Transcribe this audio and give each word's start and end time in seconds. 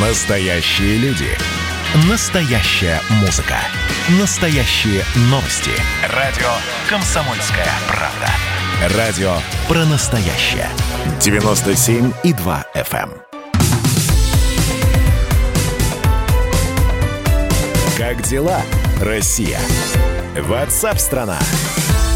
Настоящие 0.00 0.96
люди. 0.98 1.26
Настоящая 2.08 3.00
музыка. 3.20 3.56
Настоящие 4.20 5.02
новости. 5.22 5.72
Радио 6.14 6.46
«Комсомольская 6.88 7.66
правда». 7.88 8.96
Радио 8.96 9.32
про 9.66 9.84
настоящее. 9.86 10.68
97,2 11.18 12.64
FM. 12.76 13.10
эм. 13.10 13.22
Как 17.98 18.22
дела, 18.22 18.60
Россия? 19.00 19.58
Ватсап-страна! 20.40 21.40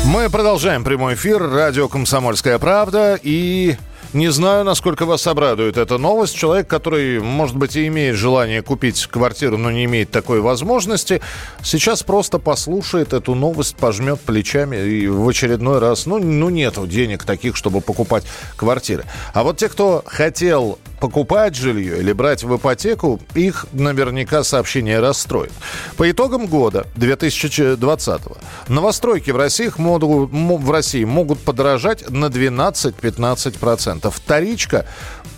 Мы 0.04 0.30
продолжаем 0.30 0.84
прямой 0.84 1.14
эфир. 1.14 1.42
Радио 1.50 1.88
«Комсомольская 1.88 2.60
правда». 2.60 3.18
И 3.20 3.76
не 4.12 4.30
знаю, 4.30 4.64
насколько 4.64 5.06
вас 5.06 5.26
обрадует 5.26 5.76
эта 5.76 5.98
новость. 5.98 6.36
Человек, 6.36 6.68
который, 6.68 7.20
может 7.20 7.56
быть, 7.56 7.76
и 7.76 7.86
имеет 7.86 8.16
желание 8.16 8.62
купить 8.62 9.06
квартиру, 9.06 9.56
но 9.56 9.70
не 9.70 9.84
имеет 9.84 10.10
такой 10.10 10.40
возможности, 10.40 11.20
сейчас 11.62 12.02
просто 12.02 12.38
послушает 12.38 13.12
эту 13.12 13.34
новость, 13.34 13.76
пожмет 13.76 14.20
плечами 14.20 14.76
и 14.76 15.06
в 15.06 15.26
очередной 15.28 15.78
раз, 15.78 16.06
ну, 16.06 16.18
ну 16.18 16.50
нету 16.50 16.86
денег 16.86 17.24
таких, 17.24 17.56
чтобы 17.56 17.80
покупать 17.80 18.24
квартиры. 18.56 19.04
А 19.32 19.42
вот 19.42 19.56
те, 19.56 19.68
кто 19.68 20.02
хотел 20.06 20.78
покупать 21.02 21.56
жилье 21.56 21.98
или 21.98 22.12
брать 22.12 22.44
в 22.44 22.56
ипотеку, 22.56 23.20
их 23.34 23.66
наверняка 23.72 24.44
сообщение 24.44 25.00
расстроит. 25.00 25.50
По 25.96 26.08
итогам 26.08 26.46
года 26.46 26.86
2020 26.94 28.22
новостройки 28.68 29.32
в 29.32 29.36
России, 29.36 29.72
могут, 29.78 30.30
в 30.30 30.70
России 30.70 31.02
могут 31.02 31.40
подорожать 31.40 32.08
на 32.08 32.26
12-15%. 32.26 34.12
Вторичка 34.12 34.86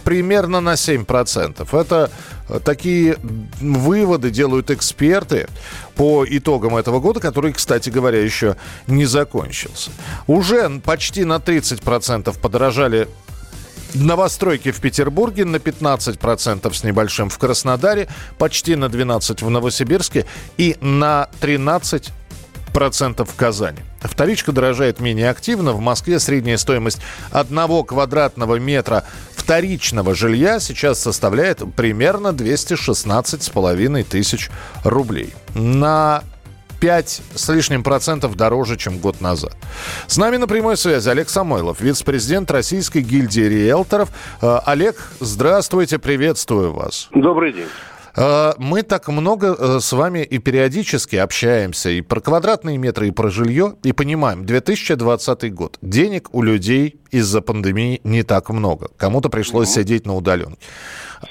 примерно 0.04 0.60
на 0.60 0.74
7%. 0.74 1.80
Это 1.80 2.10
такие 2.62 3.16
выводы 3.62 4.30
делают 4.30 4.70
эксперты 4.70 5.48
по 5.96 6.26
итогам 6.28 6.76
этого 6.76 7.00
года, 7.00 7.20
который, 7.20 7.54
кстати 7.54 7.88
говоря, 7.88 8.22
еще 8.22 8.56
не 8.86 9.06
закончился. 9.06 9.90
Уже 10.26 10.68
почти 10.84 11.24
на 11.24 11.36
30% 11.36 12.38
подорожали 12.38 13.08
новостройки 13.94 14.70
в 14.70 14.80
Петербурге 14.80 15.44
на 15.44 15.56
15% 15.56 16.72
с 16.72 16.84
небольшим 16.84 17.28
в 17.28 17.38
Краснодаре, 17.38 18.08
почти 18.38 18.76
на 18.76 18.86
12% 18.86 19.44
в 19.44 19.50
Новосибирске 19.50 20.26
и 20.56 20.76
на 20.80 21.28
13% 21.40 22.10
процентов 22.74 23.30
в 23.30 23.36
Казани. 23.36 23.78
Вторичка 24.02 24.52
дорожает 24.52 25.00
менее 25.00 25.30
активно. 25.30 25.72
В 25.72 25.80
Москве 25.80 26.18
средняя 26.18 26.58
стоимость 26.58 26.98
одного 27.30 27.84
квадратного 27.84 28.56
метра 28.56 29.04
вторичного 29.34 30.14
жилья 30.14 30.58
сейчас 30.58 31.00
составляет 31.00 31.62
примерно 31.76 32.28
216,5 32.28 34.04
тысяч 34.04 34.50
рублей. 34.82 35.32
На 35.54 36.24
5 36.84 37.22
с 37.34 37.48
лишним 37.48 37.82
процентов 37.82 38.36
дороже, 38.36 38.76
чем 38.76 38.98
год 38.98 39.22
назад. 39.22 39.56
С 40.06 40.18
нами 40.18 40.36
на 40.36 40.46
прямой 40.46 40.76
связи 40.76 41.08
Олег 41.08 41.30
Самойлов, 41.30 41.80
вице-президент 41.80 42.50
Российской 42.50 43.00
гильдии 43.00 43.40
риэлторов. 43.40 44.10
Э, 44.42 44.58
Олег, 44.66 44.96
здравствуйте, 45.18 45.98
приветствую 45.98 46.74
вас. 46.74 47.08
Добрый 47.14 47.54
день. 47.54 47.68
Э, 48.16 48.52
мы 48.58 48.82
так 48.82 49.08
много 49.08 49.56
э, 49.58 49.78
с 49.80 49.92
вами 49.94 50.18
и 50.18 50.36
периодически 50.36 51.16
общаемся 51.16 51.88
и 51.88 52.02
про 52.02 52.20
квадратные 52.20 52.76
метры, 52.76 53.08
и 53.08 53.12
про 53.12 53.30
жилье, 53.30 53.76
и 53.82 53.92
понимаем, 53.92 54.44
2020 54.44 55.54
год. 55.54 55.78
Денег 55.80 56.28
у 56.34 56.42
людей 56.42 57.00
из-за 57.10 57.40
пандемии 57.40 58.02
не 58.04 58.24
так 58.24 58.50
много. 58.50 58.90
Кому-то 58.98 59.30
пришлось 59.30 59.68
угу. 59.68 59.74
сидеть 59.80 60.04
на 60.04 60.14
удаленке. 60.16 60.58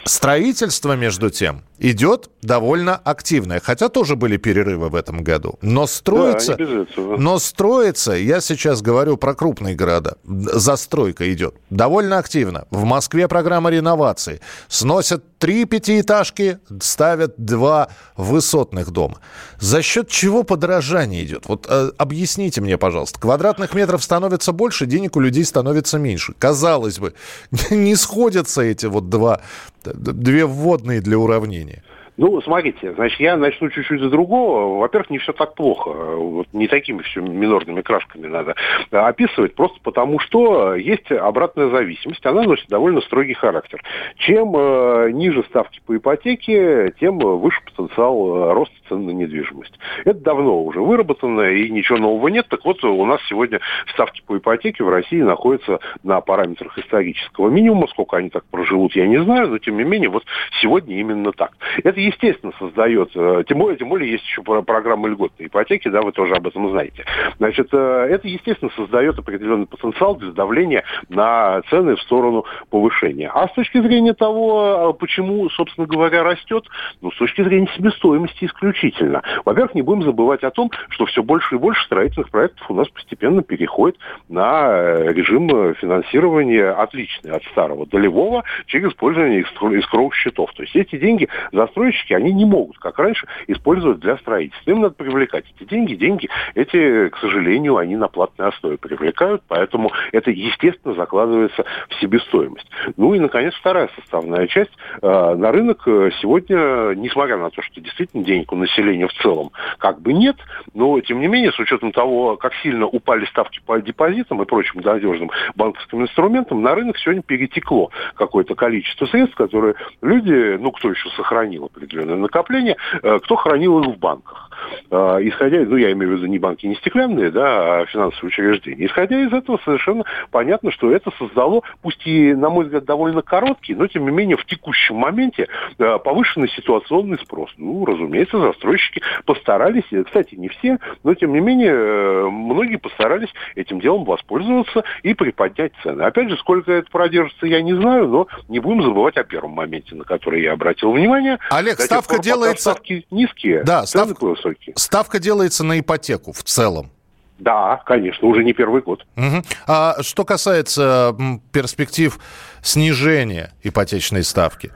Строительство, 0.06 0.96
между 0.96 1.30
тем, 1.30 1.62
идет 1.84 2.30
довольно 2.42 2.96
активное, 2.96 3.60
хотя 3.60 3.90
тоже 3.90 4.16
были 4.16 4.38
перерывы 4.38 4.90
в 4.90 4.96
этом 4.96 5.24
году. 5.24 5.60
Но 5.62 5.86
строится, 5.86 6.56
да, 6.58 6.86
но 7.18 7.40
строится, 7.40 8.14
я 8.14 8.42
сейчас 8.42 8.82
говорю 8.82 9.18
про 9.18 9.36
крупные 9.36 9.76
города, 9.76 10.18
застройка 10.24 11.32
идет 11.32 11.56
довольно 11.70 12.18
активно. 12.18 12.66
В 12.72 12.86
Москве 12.86 13.28
программа 13.28 13.70
реновации. 13.70 14.40
Сносят 14.70 15.24
три 15.38 15.66
пятиэтажки, 15.66 16.60
ставят 16.82 17.34
два 17.38 17.90
высотных 18.16 18.92
дома. 18.92 19.18
За 19.60 19.82
счет 19.82 20.08
чего 20.08 20.44
подорожание 20.44 21.24
идет? 21.26 21.48
Вот 21.48 21.68
э, 21.70 21.92
объясните 21.98 22.62
мне, 22.62 22.78
пожалуйста. 22.78 23.20
Квадратных 23.20 23.74
метров 23.74 24.04
становится 24.04 24.54
больше, 24.54 24.86
денег 24.86 25.18
у 25.18 25.20
людей 25.20 25.44
становится 25.44 25.98
меньше. 25.98 26.34
Казалось 26.40 27.00
бы, 27.00 27.14
не 27.72 27.96
сходятся 27.96 28.62
эти 28.62 28.86
вот 28.86 29.10
два, 29.10 29.42
две 29.84 30.46
вводные 30.46 31.02
для 31.02 31.18
уравнения. 31.18 31.73
yeah. 31.74 31.80
Ну, 32.16 32.40
смотрите, 32.42 32.94
значит, 32.94 33.20
я 33.20 33.36
начну 33.38 33.70
чуть-чуть 33.70 34.02
с 34.02 34.10
другого. 34.10 34.80
Во-первых, 34.80 35.10
не 35.10 35.18
все 35.18 35.34
так 35.34 35.56
плохо. 35.56 35.90
Вот 35.90 36.48
не 36.54 36.68
такими 36.68 37.02
все 37.02 37.22
минорными 37.22 37.82
красками 37.82 38.28
надо 38.28 38.56
описывать, 38.92 39.56
просто 39.56 39.80
потому 39.82 40.20
что 40.20 40.76
есть 40.76 41.12
обратная 41.12 41.70
зависимость. 41.70 42.24
Она 42.26 42.44
носит 42.44 42.68
довольно 42.70 43.02
строгий 43.02 43.34
характер. 43.34 43.82
Чем 44.18 44.56
э, 44.56 45.10
ниже 45.12 45.44
ставки 45.46 45.82
по 45.86 45.98
ипотеке, 45.98 46.94
тем 47.00 47.18
выше 47.18 47.60
потенциал 47.66 48.36
э, 48.36 48.54
роста 48.54 48.76
цен 48.90 49.06
на 49.06 49.12
недвижимость. 49.12 49.74
Это 50.06 50.20
давно 50.20 50.64
уже 50.64 50.82
выработано, 50.82 51.50
и 51.50 51.70
ничего 51.70 51.98
нового 51.98 52.28
нет. 52.28 52.48
Так 52.48 52.64
вот, 52.64 52.84
у 52.84 53.06
нас 53.06 53.22
сегодня 53.28 53.60
ставки 53.92 54.22
по 54.26 54.38
ипотеке 54.38 54.84
в 54.84 54.90
России 54.90 55.22
находятся 55.22 55.80
на 56.04 56.22
параметрах 56.22 56.78
исторического 56.78 57.50
минимума. 57.50 57.88
Сколько 57.88 58.18
они 58.18 58.30
так 58.30 58.46
проживут, 58.46 58.96
я 58.96 59.08
не 59.08 59.22
знаю, 59.24 59.50
но 59.50 59.58
тем 59.58 59.78
не 59.78 59.84
менее, 59.84 60.10
вот 60.10 60.24
сегодня 60.62 61.00
именно 61.00 61.32
так. 61.32 61.54
Это 61.84 62.03
естественно, 62.06 62.54
создает, 62.60 63.12
э, 63.16 63.44
тем 63.48 63.60
более, 63.60 63.78
тем 63.78 63.90
более 63.90 64.12
есть 64.12 64.26
еще 64.26 64.42
программа 64.44 65.08
льготной 65.10 65.48
ипотеки, 65.48 65.88
да, 65.88 66.02
вы 66.02 66.12
тоже 66.12 66.34
об 66.36 66.48
этом 66.48 66.70
знаете. 66.70 67.06
Значит, 67.38 67.70
э, 67.72 68.08
это, 68.10 68.28
естественно, 68.28 68.72
создает 68.76 69.18
определенный 69.18 69.66
потенциал 69.66 70.16
для 70.16 70.32
давления 70.32 70.84
на 71.10 71.62
цены 71.70 71.96
в 71.96 72.02
сторону 72.02 72.46
повышения. 72.70 73.30
А 73.34 73.48
с 73.48 73.54
точки 73.54 73.82
зрения 73.82 74.14
того, 74.14 74.92
э, 74.92 75.00
почему, 75.00 75.50
собственно 75.50 75.88
говоря, 75.88 76.24
растет, 76.24 76.66
ну, 77.02 77.12
с 77.12 77.18
точки 77.18 77.44
зрения 77.44 77.70
себестоимости 77.76 78.46
исключительно. 78.46 79.22
Во-первых, 79.46 79.76
не 79.76 79.82
будем 79.82 80.04
забывать 80.04 80.44
о 80.44 80.52
том, 80.52 80.72
что 80.90 81.06
все 81.06 81.24
больше 81.24 81.56
и 81.56 81.58
больше 81.58 81.84
строительных 81.86 82.30
проектов 82.30 82.70
у 82.70 82.74
нас 82.74 82.88
постепенно 82.90 83.42
переходит 83.42 83.98
на 84.30 84.98
режим 85.12 85.74
финансирования 85.76 86.70
отличный 86.70 87.32
от 87.32 87.44
старого 87.46 87.86
долевого 87.86 88.44
через 88.66 88.90
использование 88.90 89.42
искровых 89.42 90.16
счетов. 90.16 90.52
То 90.54 90.64
есть 90.64 90.76
эти 90.76 90.98
деньги 90.98 91.28
застройщики 91.52 91.93
застройщики, 91.94 92.14
они 92.14 92.34
не 92.34 92.46
могут, 92.46 92.78
как 92.80 92.98
раньше, 93.00 93.28
использовать 93.48 94.00
для 94.00 94.18
строительства. 94.18 94.72
Им 94.72 94.82
надо 94.82 94.96
привлекать 94.96 95.46
эти 95.56 95.68
деньги. 95.68 95.96
Деньги 95.96 96.30
эти, 96.56 97.10
к 97.10 97.18
сожалению, 97.18 97.78
они 97.78 97.96
на 97.96 98.08
платной 98.08 98.50
основе 98.50 98.78
привлекают, 98.78 99.44
поэтому 99.48 99.92
это, 100.12 100.32
естественно, 100.32 100.94
закладывается 100.96 101.64
в 101.90 102.02
себестоимость. 102.02 102.70
Ну 102.98 103.14
и, 103.14 103.20
наконец, 103.20 103.54
вторая 103.56 103.90
составная 103.96 104.48
часть. 104.48 104.72
Э, 105.02 105.36
на 105.36 105.52
рынок 105.52 105.84
э, 105.88 106.12
сегодня, 106.22 106.94
несмотря 106.96 107.38
на 107.38 107.50
то, 107.50 107.62
что 107.62 107.80
действительно 107.82 108.24
денег 108.24 108.52
у 108.52 108.56
населения 108.56 109.08
в 109.08 109.14
целом 109.14 109.52
как 109.78 110.02
бы 110.02 110.14
нет, 110.14 110.38
но, 110.74 111.00
тем 111.02 111.20
не 111.20 111.28
менее, 111.28 111.52
с 111.52 111.60
учетом 111.60 111.92
того, 111.92 112.38
как 112.38 112.54
сильно 112.56 112.86
упали 112.86 113.26
ставки 113.26 113.62
по 113.66 113.80
депозитам 113.82 114.42
и 114.42 114.46
прочим 114.46 114.82
надежным 114.82 115.32
банковским 115.56 116.02
инструментам, 116.02 116.62
на 116.62 116.76
рынок 116.76 116.98
сегодня 116.98 117.22
перетекло 117.22 117.92
какое-то 118.16 118.56
количество 118.56 119.06
средств, 119.06 119.36
которые 119.36 119.76
люди, 120.02 120.58
ну, 120.58 120.72
кто 120.72 120.90
еще 120.90 121.10
сохранил 121.16 121.66
определенное 121.84 122.16
накопление, 122.16 122.78
э, 123.02 123.20
кто 123.20 123.36
хранил 123.36 123.80
их 123.82 123.96
в 123.96 124.00
банках. 124.00 124.50
Э, 124.90 125.20
исходя, 125.22 125.60
ну, 125.60 125.76
я 125.76 125.92
имею 125.92 126.14
в 126.14 126.18
виду 126.18 126.28
не 126.28 126.40
банки, 126.40 126.66
не 126.66 126.76
стеклянные, 126.76 127.32
да, 127.32 127.82
а 127.82 127.86
финансовые 127.86 128.30
учреждения. 128.30 128.86
Исходя 128.86 129.20
из 129.20 129.34
этого, 129.34 129.60
совершенно 129.64 130.04
понятно, 130.32 130.72
что 130.72 130.92
это 130.92 131.12
создало, 131.18 131.62
пусть 131.82 132.06
и, 132.06 132.34
на 132.34 132.50
мой 132.50 132.66
взгляд, 132.66 132.86
довольно 132.86 133.22
короткий, 133.22 133.76
но, 133.76 133.88
тем 133.88 134.06
не 134.06 134.12
менее, 134.12 134.38
в 134.38 134.46
текущем 134.46 134.96
моменте 134.96 135.48
э, 135.78 136.00
повышенный 136.00 136.50
ситуационный 136.50 137.18
спрос. 137.20 137.52
Ну, 137.58 137.86
разумеется, 137.86 138.40
застройщики 138.40 139.02
постарались, 139.26 139.84
кстати, 140.06 140.36
не 140.36 140.50
все, 140.50 140.78
но, 141.04 141.14
тем 141.14 141.34
не 141.34 141.40
менее, 141.40 142.30
многие 142.30 142.78
постарались 142.78 143.30
этим 143.56 143.80
делом 143.80 144.06
воспользоваться 144.06 144.84
и 145.04 145.14
приподнять 145.14 145.74
цены. 145.82 146.04
Опять 146.04 146.30
же, 146.30 146.38
сколько 146.38 146.72
это 146.72 146.90
продержится, 146.90 147.46
я 147.46 147.62
не 147.62 147.74
знаю, 147.74 148.08
но 148.08 148.28
не 148.48 148.60
будем 148.60 148.84
забывать 148.84 149.18
о 149.18 149.24
первом 149.24 149.52
моменте, 149.52 149.96
на 149.96 150.04
который 150.04 150.42
я 150.42 150.54
обратил 150.54 150.92
внимание. 150.92 151.40
Олег, 151.50 151.73
Кстати, 151.76 151.88
ставка 151.88 152.20
делается... 152.20 152.72
Ставки 152.72 153.06
низкие, 153.12 153.64
да, 153.64 153.86
ставка... 153.86 154.26
высокие. 154.26 154.74
Ставка 154.78 155.20
делается 155.20 155.64
на 155.64 155.80
ипотеку 155.80 156.32
в 156.34 156.44
целом. 156.44 156.92
Да, 157.40 157.82
конечно, 157.86 158.28
уже 158.28 158.44
не 158.44 158.54
первый 158.54 158.82
год. 158.82 159.06
Угу. 159.18 159.44
А 159.68 160.02
что 160.02 160.24
касается 160.24 161.16
перспектив 161.52 162.18
снижения 162.62 163.54
ипотечной 163.64 164.24
ставки? 164.24 164.72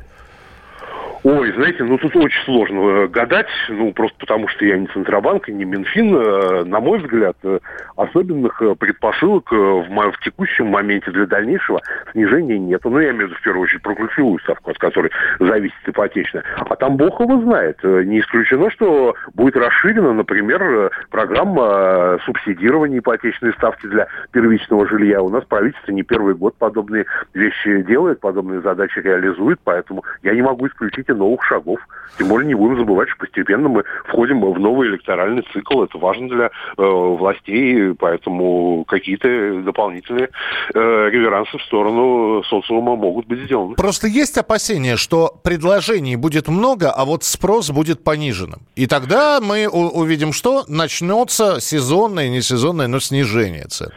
Ой, 1.30 1.52
знаете, 1.52 1.84
ну 1.84 1.98
тут 1.98 2.16
очень 2.16 2.42
сложно 2.46 2.80
э, 2.80 3.08
гадать, 3.10 3.50
ну 3.68 3.92
просто 3.92 4.18
потому 4.18 4.48
что 4.48 4.64
я 4.64 4.78
не 4.78 4.88
Центробанк 4.88 5.50
и 5.50 5.54
не 5.54 5.66
Минфин. 5.66 6.16
Э, 6.16 6.64
на 6.64 6.80
мой 6.80 7.00
взгляд, 7.00 7.36
э, 7.44 7.60
особенных 7.98 8.64
предпосылок 8.80 9.52
в, 9.52 9.90
в 9.90 10.20
текущем 10.24 10.68
моменте 10.68 11.12
для 11.12 11.26
дальнейшего 11.26 11.82
снижения 12.14 12.58
нет. 12.58 12.80
Ну, 12.86 12.98
я 12.98 13.10
имею 13.10 13.26
в 13.26 13.32
виду 13.32 13.36
в 13.36 13.42
первую 13.42 13.64
очередь 13.64 13.82
про 13.82 13.96
ключевую 13.96 14.40
ставку, 14.40 14.72
от 14.72 14.78
которой 14.78 15.12
зависит 15.38 15.76
ипотечная. 15.86 16.46
А 16.56 16.78
там 16.78 16.96
Бог 16.96 17.20
его 17.20 17.42
знает. 17.42 17.84
Не 17.84 18.22
исключено, 18.22 18.72
что 18.72 19.14
будет 19.34 19.58
расширена, 19.58 20.14
например, 20.14 20.92
программа 21.10 22.20
субсидирования 22.24 23.00
ипотечной 23.00 23.52
ставки 23.56 23.86
для 23.88 24.08
первичного 24.32 24.88
жилья. 24.88 25.22
У 25.22 25.30
нас 25.30 25.44
правительство 25.44 25.92
не 25.92 26.04
первый 26.04 26.36
год 26.36 26.56
подобные 26.56 27.06
вещи 27.34 27.82
делает, 27.82 28.22
подобные 28.22 28.62
задачи 28.62 29.00
реализует, 29.00 29.60
поэтому 29.66 30.06
я 30.24 30.34
не 30.34 30.42
могу 30.42 30.68
исключить 30.68 31.10
новых 31.18 31.44
шагов. 31.44 31.80
Тем 32.18 32.30
более 32.30 32.48
не 32.48 32.56
будем 32.56 32.80
забывать, 32.80 33.10
что 33.10 33.20
постепенно 33.20 33.70
мы 33.70 33.84
входим 34.06 34.42
в 34.42 34.60
новый 34.60 34.88
электоральный 34.90 35.44
цикл. 35.54 35.84
Это 35.84 35.98
важно 35.98 36.30
для 36.30 36.46
э, 36.46 36.50
властей, 36.78 37.94
поэтому 37.94 38.86
какие-то 38.86 39.62
дополнительные 39.62 40.30
э, 40.74 41.10
реверансы 41.12 41.58
в 41.58 41.64
сторону 41.64 42.44
социума 42.44 42.96
могут 42.96 43.28
быть 43.28 43.42
сделаны. 43.42 43.76
Просто 43.76 44.08
есть 44.08 44.38
опасения, 44.38 44.96
что 44.96 45.40
предложений 45.44 46.16
будет 46.16 46.48
много, 46.48 46.92
а 46.92 47.06
вот 47.06 47.24
спрос 47.24 47.70
будет 47.70 48.04
пониженным. 48.04 48.62
И 48.76 48.88
тогда 48.88 49.40
мы 49.40 49.68
увидим, 49.68 50.34
что 50.34 50.64
начнется 50.68 51.60
сезонное, 51.60 52.30
не 52.30 52.42
сезонное, 52.42 52.88
но 52.88 53.00
снижение 53.00 53.66
цен. 53.66 53.90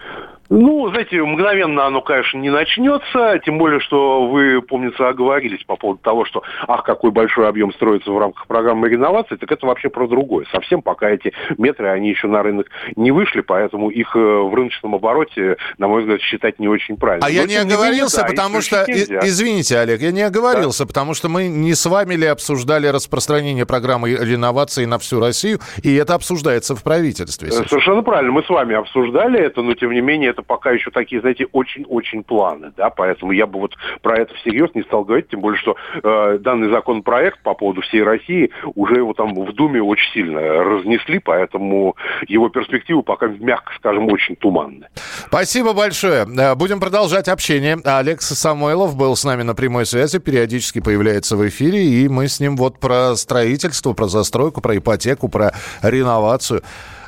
Ну, 0.51 0.91
знаете, 0.91 1.23
мгновенно 1.23 1.87
оно, 1.87 2.03
конечно, 2.03 2.37
не 2.39 2.51
начнется, 2.51 3.41
тем 3.45 3.57
более, 3.57 3.79
что 3.79 4.27
вы, 4.27 4.61
помнится, 4.61 5.09
оговорились 5.09 5.63
по 5.63 5.77
поводу 5.77 6.01
того, 6.03 6.25
что, 6.25 6.43
ах, 6.67 6.83
какой 6.83 7.13
большой 7.13 7.49
объем 7.49 7.73
строится 7.73 8.11
в 8.11 8.19
рамках 8.19 8.49
программы 8.49 8.89
реновации, 8.89 9.37
так 9.37 9.51
это 9.53 9.65
вообще 9.65 9.91
про 9.91 10.09
другое. 10.09 10.47
Совсем 10.51 10.83
пока 10.83 11.09
эти 11.09 11.33
метры, 11.57 11.89
они 11.89 12.11
еще 12.11 12.27
на 12.27 12.43
рынок 12.43 12.67
не 12.97 13.13
вышли, 13.13 13.43
поэтому 13.43 13.91
их 13.91 14.17
э, 14.17 14.19
в 14.19 14.53
рыночном 14.53 14.97
обороте, 14.97 15.57
на 15.79 15.87
мой 15.87 16.03
взгляд, 16.03 16.21
считать 16.21 16.59
не 16.59 16.67
очень 16.67 16.97
правильно. 16.97 17.25
А 17.25 17.29
Но 17.29 17.35
я 17.35 17.45
не 17.45 17.55
оговорился, 17.55 18.23
менее, 18.23 18.37
да, 18.37 18.43
потому 18.43 18.61
что, 18.61 18.85
нельзя. 18.89 19.21
извините, 19.23 19.79
Олег, 19.79 20.01
я 20.01 20.11
не 20.11 20.23
оговорился, 20.23 20.83
да. 20.83 20.89
потому 20.89 21.15
что 21.15 21.29
мы 21.29 21.47
не 21.47 21.75
с 21.75 21.87
вами 21.87 22.15
ли 22.15 22.27
обсуждали 22.27 22.89
распространение 22.89 23.67
программы 23.67 24.11
реновации 24.11 24.85
на 24.85 24.99
всю 24.99 25.21
Россию, 25.21 25.61
и 25.85 25.95
это 25.95 26.15
обсуждается 26.15 26.75
в 26.75 26.83
правительстве. 26.83 27.53
Сейчас. 27.53 27.69
Совершенно 27.69 28.03
правильно, 28.03 28.33
мы 28.33 28.43
с 28.43 28.49
вами 28.49 28.75
обсуждали 28.75 29.39
это, 29.39 29.63
но 29.63 29.75
тем 29.75 29.93
не 29.93 30.01
менее 30.01 30.31
это 30.31 30.40
это 30.41 30.47
пока 30.47 30.71
еще 30.71 30.91
такие, 30.91 31.21
знаете, 31.21 31.47
очень-очень 31.53 32.25
планы, 32.25 32.73
да, 32.77 32.91
поэтому 32.91 33.33
я 33.33 33.47
бы 33.47 33.61
вот 33.61 33.77
про 34.03 34.19
это 34.19 34.35
всерьез 34.35 34.71
не 34.75 34.83
стал 34.83 35.05
говорить, 35.05 35.29
тем 35.29 35.41
более, 35.41 35.59
что 35.59 35.77
э, 36.03 36.39
данный 36.41 36.71
законопроект 36.71 37.43
по 37.43 37.55
поводу 37.55 37.83
всей 37.83 38.03
России 38.03 38.51
уже 38.75 38.97
его 38.97 39.13
там 39.13 39.35
в 39.35 39.53
Думе 39.53 39.83
очень 39.83 40.13
сильно 40.13 40.41
разнесли, 40.41 41.19
поэтому 41.19 41.97
его 42.27 42.49
перспективы 42.49 43.03
пока, 43.03 43.27
мягко 43.27 43.73
скажем, 43.77 44.11
очень 44.11 44.37
туманны. 44.37 44.87
Спасибо 45.27 45.73
большое. 45.73 46.27
Э, 46.27 46.55
будем 46.55 46.81
продолжать 46.81 47.29
общение. 47.29 47.79
Алекс 47.85 48.27
Самойлов 48.27 48.97
был 48.97 49.17
с 49.17 49.25
нами 49.25 49.43
на 49.43 49.55
прямой 49.55 49.87
связи, 49.87 50.19
периодически 50.19 50.81
появляется 50.81 51.37
в 51.37 51.47
эфире, 51.49 51.83
и 51.85 52.09
мы 52.09 52.29
с 52.29 52.41
ним 52.41 52.57
вот 52.57 52.81
про 52.81 53.15
строительство, 53.17 53.93
про 53.93 54.07
застройку, 54.07 54.61
про 54.61 54.77
ипотеку, 54.77 55.29
про 55.29 55.53
реновацию 55.83 56.63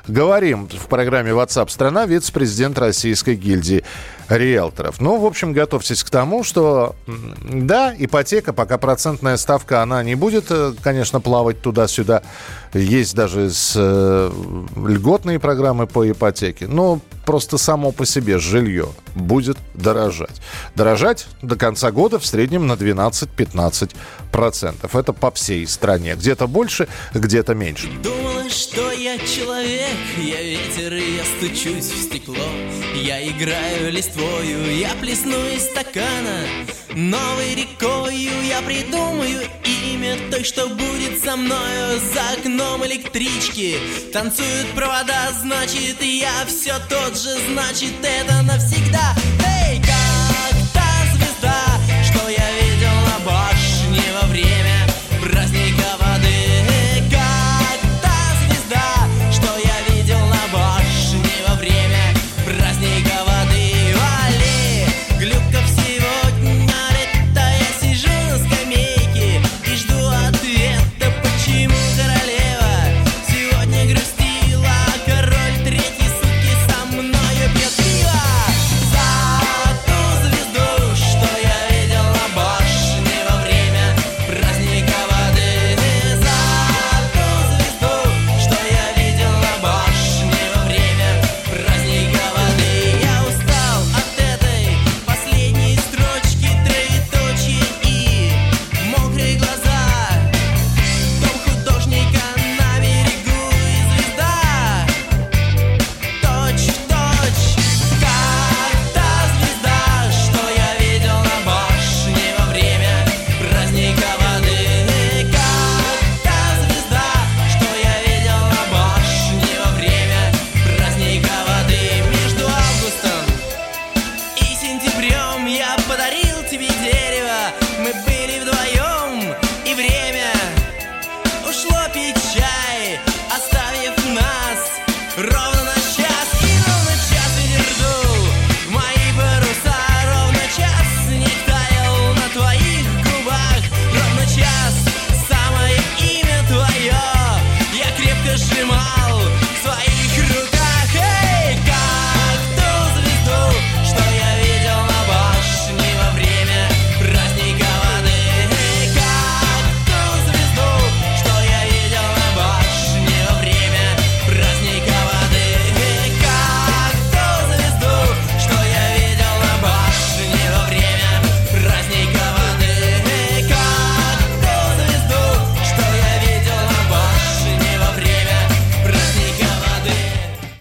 Говорим 0.06 0.68
в 0.68 0.86
программе 0.88 1.30
WhatsApp 1.30 1.70
страна 1.70 2.06
вице-президент 2.06 2.78
Российской 2.78 3.36
гильдии 3.36 3.84
риэлторов. 4.28 5.00
Ну, 5.00 5.18
в 5.18 5.26
общем, 5.26 5.52
готовьтесь 5.52 6.02
к 6.02 6.10
тому, 6.10 6.44
что 6.44 6.94
да, 7.42 7.94
ипотека, 7.96 8.52
пока 8.52 8.78
процентная 8.78 9.36
ставка, 9.36 9.82
она 9.82 10.02
не 10.02 10.14
будет, 10.14 10.46
э, 10.50 10.74
конечно, 10.82 11.20
плавать 11.20 11.60
туда-сюда. 11.60 12.22
Есть 12.72 13.14
даже 13.14 13.50
с, 13.50 13.74
э, 13.76 14.30
льготные 14.76 15.38
программы 15.38 15.86
по 15.86 16.10
ипотеке. 16.10 16.66
Но 16.66 17.00
просто 17.24 17.58
само 17.58 17.92
по 17.92 18.06
себе 18.06 18.38
жилье 18.38 18.88
будет 19.14 19.58
дорожать. 19.74 20.40
Дорожать 20.74 21.26
до 21.42 21.56
конца 21.56 21.90
года 21.90 22.18
в 22.18 22.26
среднем 22.26 22.66
на 22.66 22.72
12-15%. 22.72 24.98
Это 24.98 25.12
по 25.12 25.30
всей 25.30 25.66
стране. 25.66 26.14
Где-то 26.14 26.46
больше, 26.46 26.88
где-то 27.14 27.54
меньше. 27.54 27.88
Думала, 28.02 28.48
что 28.48 28.91
я 29.02 29.18
человек, 29.18 29.96
я 30.16 30.40
ветер, 30.40 30.94
и 30.94 31.16
я 31.16 31.24
стучусь 31.24 31.90
в 31.90 32.02
стекло. 32.02 32.46
Я 32.94 33.26
играю 33.26 33.90
листвой 33.90 34.22
твою 34.22 34.70
Я 34.70 34.90
плесну 35.00 35.44
из 35.48 35.64
стакана. 35.64 36.46
Новой 36.94 37.54
рекою 37.56 38.30
я 38.44 38.62
придумаю 38.62 39.40
имя 39.64 40.16
той, 40.30 40.44
что 40.44 40.68
будет 40.68 41.18
со 41.24 41.36
мною 41.36 41.98
За 42.14 42.38
окном 42.38 42.86
электрички. 42.86 43.76
Танцуют 44.12 44.68
провода 44.76 45.32
Значит, 45.40 46.00
я 46.02 46.46
все 46.46 46.74
тот 46.88 47.18
же, 47.18 47.36
значит, 47.50 47.94
это 48.02 48.42
навсегда. 48.42 49.16
Эй, 49.44 49.61